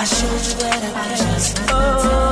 [0.00, 1.66] I showed you that I care.
[1.68, 2.29] Oh,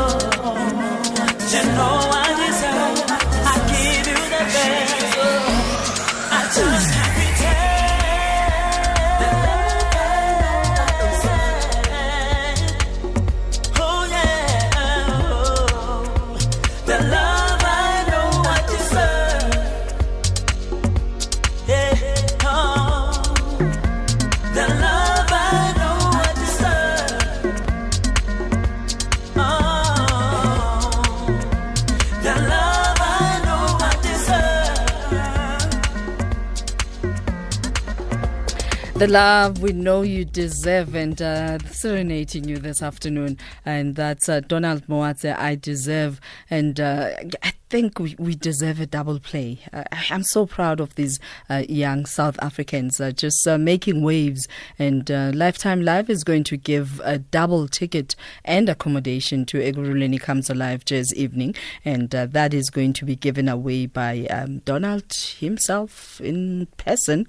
[39.09, 43.39] love we know you deserve, and uh, serenading you this afternoon.
[43.65, 46.21] And that's uh, Donald Moatshe, I deserve.
[46.51, 49.61] And uh, I think we, we deserve a double play.
[49.73, 54.47] Uh, I'm so proud of these uh, young South Africans uh, just uh, making waves.
[54.79, 60.51] And Lifetime Live is going to give a double ticket and accommodation to Ekurhuleni Comes
[60.51, 61.55] Alive Jazz Evening.
[61.83, 67.27] And that is going to be given away by um, Donald himself in person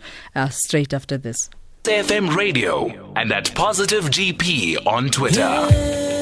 [0.49, 1.49] straight after this.
[1.89, 5.39] FM Radio and at Positive GP on Twitter.
[5.41, 6.18] Mina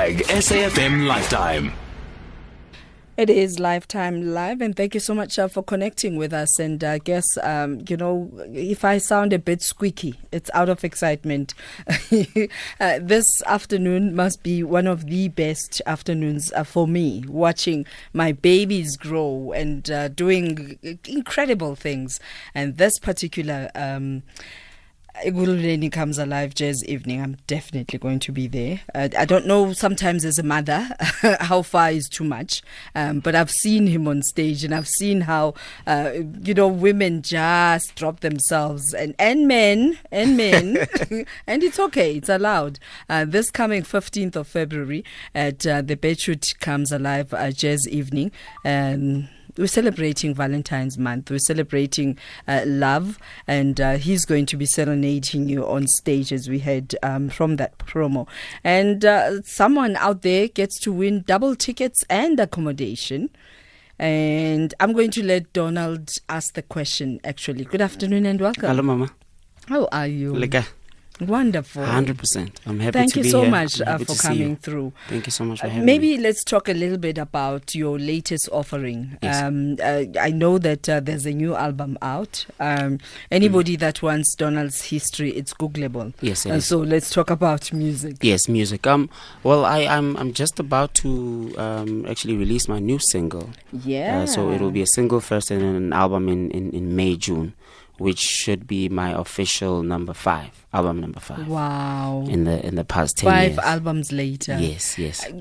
[0.00, 1.72] Hashtag SAFM Lifetime.
[3.18, 6.58] It is Lifetime Live, and thank you so much uh, for connecting with us.
[6.58, 10.84] And I guess, um, you know, if I sound a bit squeaky, it's out of
[10.84, 11.52] excitement.
[12.80, 18.32] uh, this afternoon must be one of the best afternoons uh, for me, watching my
[18.32, 22.20] babies grow and uh, doing incredible things.
[22.54, 23.70] And this particular.
[23.74, 24.22] Um,
[25.24, 27.20] Ekurhuleni comes alive jazz evening.
[27.20, 28.80] I'm definitely going to be there.
[28.94, 30.88] Uh, I don't know sometimes as a mother
[31.40, 32.62] how far is too much,
[32.94, 35.54] um, but I've seen him on stage and I've seen how
[35.86, 36.12] uh,
[36.42, 40.86] you know women just drop themselves and and men and men
[41.46, 42.16] and it's okay.
[42.16, 42.78] It's allowed.
[43.08, 45.04] Uh, this coming 15th of February
[45.34, 48.32] at uh, the Birchwood comes alive uh, jazz evening.
[48.64, 49.28] Um,
[49.60, 51.30] we're celebrating Valentine's month.
[51.30, 52.18] We're celebrating
[52.48, 56.96] uh, love, and uh, he's going to be serenading you on stage as we heard
[57.02, 58.26] um, from that promo.
[58.64, 63.30] And uh, someone out there gets to win double tickets and accommodation.
[63.98, 67.20] And I'm going to let Donald ask the question.
[67.22, 68.66] Actually, good afternoon and welcome.
[68.66, 69.10] Hello, Mama.
[69.68, 70.34] How are you?
[70.34, 70.64] Like,
[71.20, 71.82] Wonderful.
[71.84, 72.50] 100%.
[72.66, 73.50] I'm happy Thank to you be so here.
[73.50, 74.56] much uh, for coming you.
[74.56, 74.92] through.
[75.08, 76.10] Thank you so much for Uh, having Maybe me.
[76.16, 79.18] Maybe let's talk a little bit about your latest offering.
[79.22, 79.42] Yes.
[79.42, 82.46] Um, uh, I know that uh, there's a new album out.
[82.58, 82.98] Um,
[83.30, 86.14] anybody that wants Donald's history, it's Googleable.
[86.20, 88.16] Yes, it Uh, so let's talk about music.
[88.22, 88.86] Yes, music.
[88.86, 89.10] Um,
[89.42, 93.50] well, I, I'm I'm just about to um, actually release my new single.
[93.84, 94.22] Yeah.
[94.22, 96.96] Uh, so it will be a single first and then an album in, in, in
[96.96, 97.52] May June,
[98.00, 102.24] which should be my official number five album number five Wow.
[102.28, 103.58] in the in the past ten Five years.
[103.74, 104.56] albums later.
[104.58, 105.36] Yes, yes, Uh,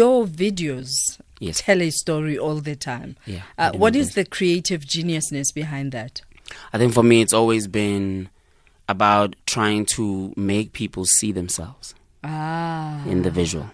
[0.00, 1.60] Your videos yes.
[1.60, 3.16] tell a story all the time.
[3.26, 3.42] Yeah.
[3.58, 6.22] Uh, what is the creative geniusness behind that?
[6.72, 8.28] I think for me, it's always been
[8.88, 13.02] about trying to make people see themselves Ah.
[13.06, 13.70] in the visual.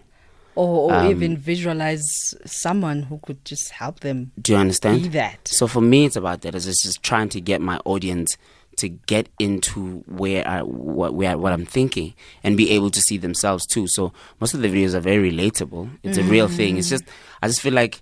[0.55, 2.05] Or, or Um, even visualize
[2.44, 5.02] someone who could just help them Do you understand?
[5.02, 5.47] be that.
[5.49, 6.55] So for me, it's about that.
[6.55, 8.37] It's just trying to get my audience
[8.76, 13.19] to get into where I what where what I'm thinking and be able to see
[13.19, 13.87] themselves too.
[13.88, 15.91] So most of the videos are very relatable.
[16.02, 16.79] It's a real thing.
[16.79, 17.05] It's just
[17.43, 18.00] I just feel like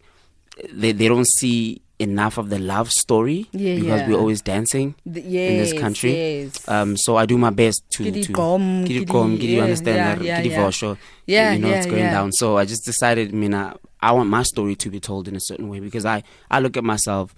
[0.72, 4.08] they they don't see enough of the love story Yeah, because yeah.
[4.08, 6.12] we're always dancing The- in this country.
[6.14, 6.68] yes.
[6.68, 9.96] Um, so I do my best to to Kidikom, Kidikom, kidi- Kidi, you yeah, understand
[9.96, 10.94] yeah, that yeah, yeah.
[11.26, 12.32] Yeah, you know it's going down.
[12.32, 15.34] So I just decided, I mean, I, I want my story to be told in
[15.34, 17.34] a certain way because I, I look at myself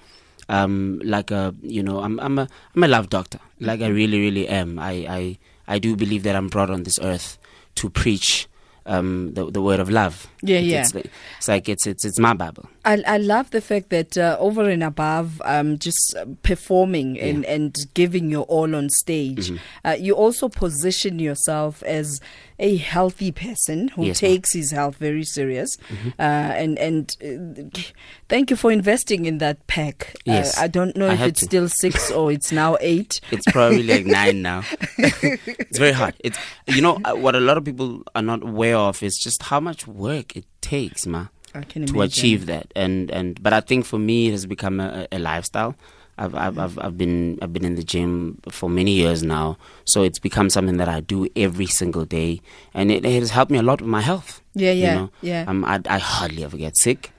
[0.48, 3.38] um, like a, you know, I'm, I'm a, I'm a love doctor.
[3.60, 3.94] Like I Mm-hmm.
[3.94, 4.78] really, really am.
[4.78, 5.38] I, I,
[5.68, 7.38] I do believe that I'm brought on this earth
[7.76, 8.46] to preach
[8.90, 10.26] um, the, the word of love.
[10.42, 10.80] Yeah, It's- yeah.
[10.80, 11.06] It's, like,
[11.38, 12.68] it's like it's, it's, it's my Bible.
[12.84, 17.76] I, I love the fact that uh, over and above um, just performing and, and
[17.94, 19.56] giving your all on stage, Mm-hmm.
[19.88, 22.20] uh, you also position yourself as
[22.60, 24.30] a healthy person who Yes, ma'am.
[24.32, 25.76] takes his health very serious.
[25.88, 26.08] Mm-hmm.
[26.18, 26.22] Uh,
[26.62, 27.80] and and uh,
[28.28, 30.14] thank you for investing in that pack.
[30.24, 31.46] Yes, Uh, I don't know I if it's to.
[31.46, 33.20] still six or it's now eight.
[33.32, 34.62] It's probably like nine now.
[34.98, 36.14] it's very hard.
[36.20, 39.42] It's you know uh, what a lot of people are not aware of is just
[39.44, 42.02] how much work it takes, ma, to imagine.
[42.02, 42.66] achieve that.
[42.76, 45.74] And and but I think for me it has become a, a lifestyle.
[46.20, 50.02] I've, I've I've I've been I've been in the gym for many years now, so
[50.02, 52.40] it's become something that I do every single day,
[52.74, 54.40] and it, it has helped me a lot with my health.
[54.54, 55.10] Yeah, you yeah, know?
[55.22, 55.44] yeah.
[55.48, 57.10] Um, I I hardly ever get sick.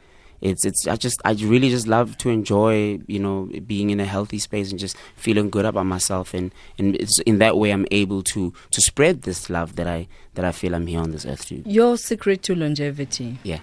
[0.41, 4.05] It's it's I just I really just love to enjoy you know being in a
[4.05, 7.85] healthy space and just feeling good about myself and and it's in that way I'm
[7.91, 11.25] able to to spread this love that I that I feel I'm here on this
[11.27, 13.37] earth to Your secret to longevity.
[13.43, 13.59] yeah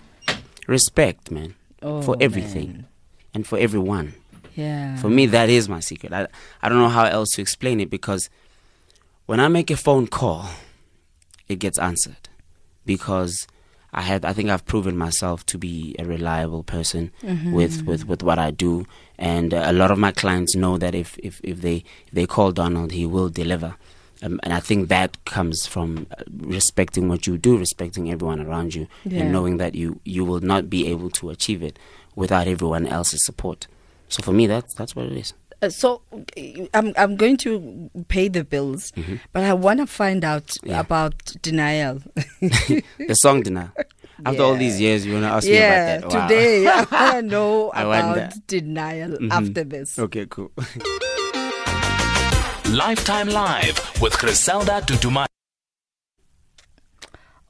[0.69, 2.87] respect man Oh, for everything man.
[3.35, 4.15] and for everyone
[4.65, 4.97] Yeah.
[5.03, 6.13] for me that is my secret.
[6.13, 6.27] I
[6.63, 8.23] I don't know how else to explain it because
[9.27, 10.41] when I make a phone call
[11.49, 12.25] it gets answered
[12.85, 13.47] because
[13.93, 17.11] I had I think I've proven myself to be a reliable person
[17.59, 18.87] with, with, with what I do.
[19.19, 21.77] And uh, a lot of my clients know that if, if, if they
[22.09, 23.77] if they call Donald he will deliver.
[24.23, 28.75] Um, and I think that comes from uh, respecting what you do respecting everyone around
[28.75, 29.21] you Yeah.
[29.23, 31.79] and knowing that you you will not be able to achieve it
[32.17, 33.69] without everyone else's support
[34.09, 36.01] so for me that's that's what it is Uh, so
[36.73, 37.51] I'm I'm going to
[38.07, 38.93] pay the bills,
[39.35, 40.71] but I want to find out Mm-hmm.
[40.71, 40.81] Yeah.
[40.87, 41.99] about denial.
[43.11, 43.73] the song dinner
[44.25, 46.27] after all these years you want to ask me about that Wow.
[46.29, 48.29] today I want to know I about wonder.
[48.47, 49.33] denial Mhm.
[49.39, 49.99] after this.
[49.99, 50.51] okay cool
[52.71, 55.27] Lifetime Live with Criselda Duduma.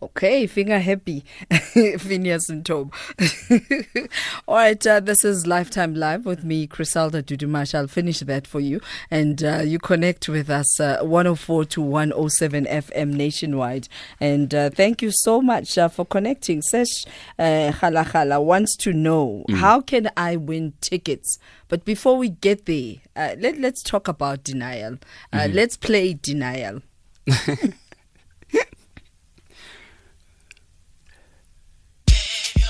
[0.00, 1.24] Okay, finger happy,
[1.98, 2.94] Phineas and Tob.
[4.46, 7.74] All right, uh, this is Lifetime Live with me, Criselda Dudumash.
[7.74, 8.80] I'll finish that for you.
[9.10, 13.88] And uh, you connect with us uh, 104 to 107 FM nationwide.
[14.20, 16.62] And uh, thank you so much uh, for connecting.
[16.62, 17.04] Sesh
[17.36, 21.40] uh, Khala Khala wants to know how can I win tickets?
[21.66, 24.98] But before we get there, uh, let, let's talk about denial.
[25.32, 26.82] Uh, Let's play denial.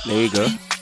[0.07, 0.78] There you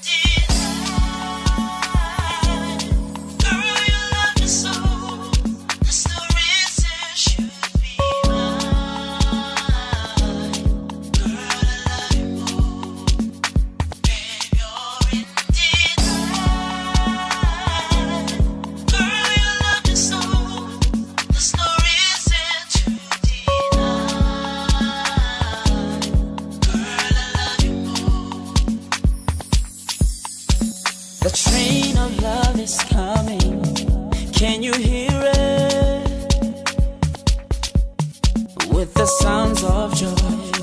[38.76, 40.14] With the sounds of joy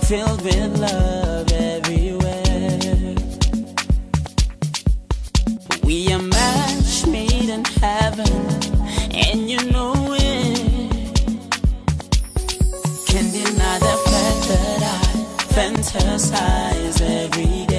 [0.06, 3.16] filled with love everywhere.
[5.84, 8.32] We are match made in heaven,
[9.12, 11.16] and you know it.
[13.08, 15.04] Can deny the fact that I
[15.56, 17.73] fantasize every day.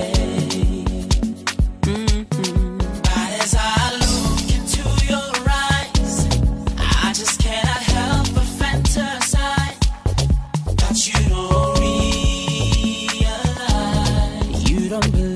[14.95, 15.34] Realize, you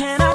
[0.00, 0.29] Can I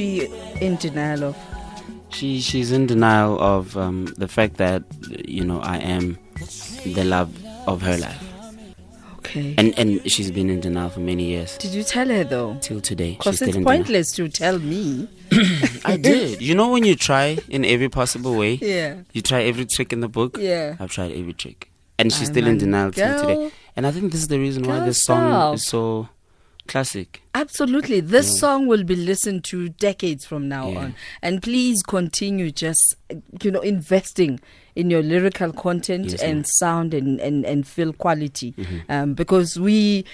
[0.00, 0.28] she
[0.60, 1.36] in denial of?
[2.10, 4.82] She she's in denial of um, the fact that
[5.28, 6.18] you know I am
[6.84, 7.30] the love
[7.68, 8.24] of her life,
[9.18, 9.54] Okay.
[9.58, 12.56] and and she's been in denial for many years Did you tell her though?
[12.60, 13.12] till today.
[13.18, 13.76] Because it's in denial.
[13.76, 15.08] pointless to tell me.
[15.84, 16.42] I did.
[16.42, 19.02] You know when you try in every possible way, Yeah.
[19.12, 20.36] you try every trick in the book.
[20.40, 20.76] Yeah.
[20.80, 23.50] I've tried every trick, and she's Aye, still in denial till today.
[23.76, 25.54] And I think this is the reason why this song stop.
[25.54, 26.08] is so
[26.70, 27.22] classic.
[27.34, 28.00] Absolutely.
[28.00, 30.78] This song will be listened to decades from now Yeah.
[30.78, 30.94] on.
[31.22, 32.96] And please continue just,
[33.42, 34.40] you know, investing
[34.76, 38.52] in your lyrical content Yes, and sound and, and, and feel quality.
[38.52, 38.78] Mm-hmm.
[38.88, 40.04] Um, because we.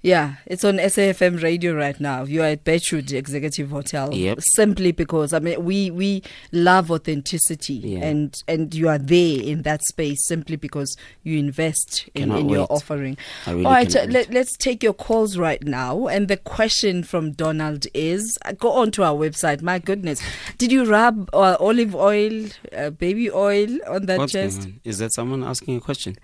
[0.00, 2.22] Yeah, it's on SAFM radio right now.
[2.22, 4.14] You are at Birchwood Executive Hotel.
[4.14, 4.38] Yep.
[4.54, 8.04] Simply because I mean we we love authenticity Yeah.
[8.04, 12.68] and and you are there in that space simply because you invest in, in your
[12.70, 13.18] offering.
[13.48, 16.06] Really All right, let, let's take your calls right now.
[16.06, 19.62] And the question from Donald is: uh, Go onto our website.
[19.62, 20.22] My goodness,
[20.58, 24.60] did you rub uh, olive oil, uh, baby oil on that What's chest?
[24.62, 24.80] on?
[24.84, 26.16] Is that someone asking a question?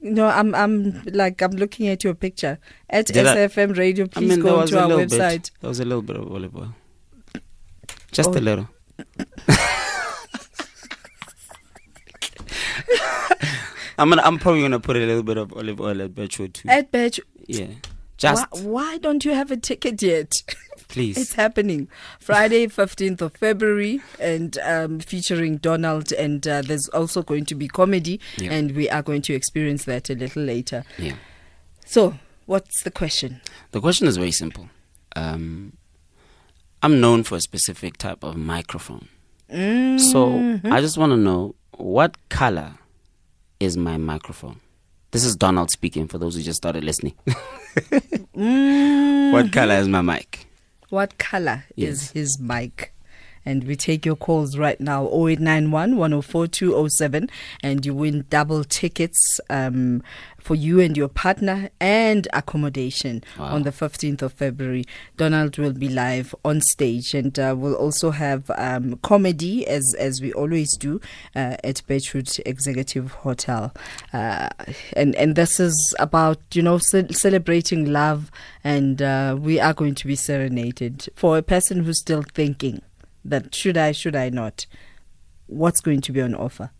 [0.00, 2.58] No, I'm I'm like I'm looking at your picture
[2.90, 4.04] at Did I- SAFM Radio.
[4.04, 5.30] I Please mean, there go a our little website.
[5.30, 5.50] bit.
[5.60, 6.74] There was a little bit of olive oil.
[8.12, 8.38] Just Oh.
[8.38, 8.68] a little.
[13.98, 14.22] I'm gonna.
[14.22, 16.68] I'm probably gonna put a little bit of olive oil at Birchwood too.
[16.68, 17.66] At Betch, yeah.
[18.16, 20.32] Just why, why don't you have a ticket yet?
[20.94, 21.16] please.
[21.18, 21.88] it's happening
[22.20, 26.12] Friday, 15th of February, and um, featuring Donald.
[26.12, 28.52] And uh, there's also going to be comedy, Yeah.
[28.52, 30.84] and we are going to experience that a little later.
[30.98, 31.16] yeah.
[31.86, 32.14] So,
[32.46, 33.40] what's the question?
[33.72, 34.70] The question is very simple.
[35.16, 35.76] Um,
[36.82, 39.08] I'm known for a specific type of microphone.
[39.50, 39.98] Mm-hmm.
[39.98, 42.74] So I just want to know what color
[43.60, 44.60] is my microphone?
[45.12, 47.14] This is Donald speaking for those who just started listening.
[48.34, 50.46] What color is my mic?
[50.90, 52.93] What color is his mic?
[53.44, 57.28] And we take your calls right now 0891 104 207
[57.62, 60.02] and you win double tickets um,
[60.38, 63.46] for you and your partner and accommodation Wow.
[63.54, 64.84] on the 15th of February.
[65.16, 70.20] Donald will be live on stage and uh, we'll also have um, comedy as as
[70.20, 71.00] we always do
[71.34, 73.72] uh, at Birchwood Executive Hotel.
[74.12, 74.48] Uh,
[74.96, 78.30] and and this is about you know ce- celebrating love
[78.62, 82.82] and uh, we are going to be serenaded for a person who's still thinking
[83.24, 84.66] that should I should I not
[85.46, 86.70] what's going to be on offer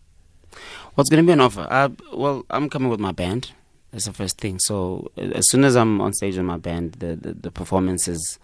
[0.93, 1.67] What's going to be an offer?
[1.69, 3.51] Uh, well, I'm coming with my band.
[3.91, 4.57] That's the first thing.
[4.59, 8.07] So uh, as soon as I'm on stage with my band, the the, the performance
[8.07, 8.39] is,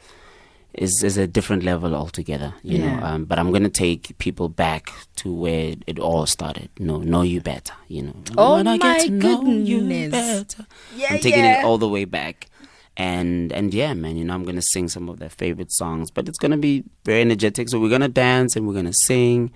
[0.73, 2.53] is is a different level altogether.
[2.63, 2.99] You know.
[3.01, 6.69] Um, but I'm going to take people back to where it all started.
[6.79, 7.73] No, know you better.
[7.87, 8.15] You know.
[8.37, 10.11] Oh When I get my to know you goodness.
[10.11, 10.67] better.
[10.97, 12.47] yeah I'm taking it all the way back.
[13.01, 16.23] And and yeah, man, you know, I'm gonna sing some of their favorite songs, but
[16.29, 17.69] it's gonna be very energetic.
[17.69, 19.51] So we're gonna dance and we're gonna sing,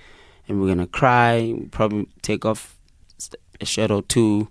[0.47, 1.33] and we're gonna cry.
[1.71, 2.61] Probably take off
[3.61, 4.47] a shirt or two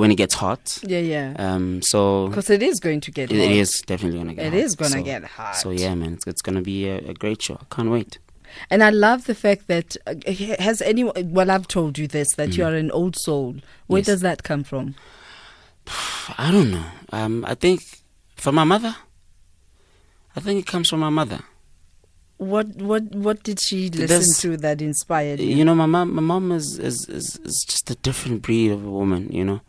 [0.00, 0.78] when it gets hot.
[0.94, 3.44] yeah yeah Um, so because it is going to get it, hot.
[3.50, 4.46] it is definitely gonna get.
[4.46, 4.64] It hot.
[4.64, 5.56] is gonna So- get hot.
[5.56, 7.58] So yeah, man, it's, it's gonna be a, a great show.
[7.60, 8.18] I can't wait.
[8.70, 10.14] And I love the fact that uh,
[10.68, 11.14] has anyone?
[11.36, 13.56] Well, I've told you this that you are an old soul.
[13.88, 14.06] Where Mm.
[14.06, 14.12] Yes.
[14.12, 14.94] does that come from?
[16.46, 16.84] I don't know.
[17.12, 17.80] Um, I think
[18.42, 18.96] from my mother.
[20.34, 21.40] I think it comes from my mother.
[22.38, 25.54] What what what did she listen There's- to that inspired you?
[25.54, 28.84] You know, my mom, my mom is, is, is, is just a different breed of
[28.84, 29.28] a woman.
[29.30, 29.60] You know,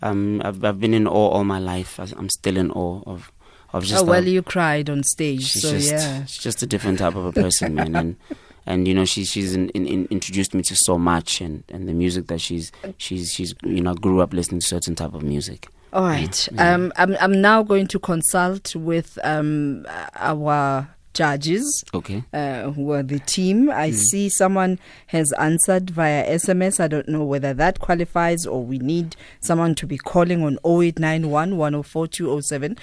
[0.00, 1.98] um, I've I've been in awe all my life.
[1.98, 3.32] I'm still in awe of
[3.72, 4.04] of just.
[4.04, 6.24] oh well, how- you cried on stage, she's so just yeah.
[6.26, 7.96] she's just a different type of a person, man.
[7.96, 8.16] And
[8.66, 11.88] and you know, she she's in, in, in introduced me to so much, and, and
[11.88, 15.24] the music that she's she's she's you know grew up listening to certain type of
[15.24, 15.66] music.
[15.92, 16.48] All right.
[16.58, 21.84] Um, I'm I'm now going to consult with um our judges.
[21.92, 22.22] Okay.
[22.32, 23.70] uh, who are the team.
[23.70, 26.78] I see someone has answered via SMS.
[26.80, 31.56] I don't know whether that qualifies or we need someone to be calling on 0891
[31.56, 32.78] 104 207.